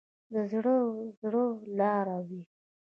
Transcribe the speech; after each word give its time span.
د 0.33 0.35
زړه 0.51 0.75
و 0.87 0.91
زړه 1.21 1.45
لار 1.77 2.07
وي. 2.27 2.41